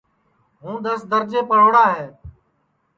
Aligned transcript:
ہُوں 0.61 0.77
دؔس 0.85 1.01
درجے 1.11 1.41
پڑھوڑا 1.49 1.85
ہے 1.95 2.05